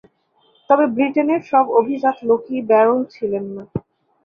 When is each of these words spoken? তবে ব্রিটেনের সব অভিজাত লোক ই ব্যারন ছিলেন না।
তবে 0.69 0.85
ব্রিটেনের 0.95 1.41
সব 1.51 1.65
অভিজাত 1.79 2.17
লোক 2.29 2.41
ই 2.49 2.67
ব্যারন 2.69 2.99
ছিলেন 3.13 3.45
না। 3.55 3.63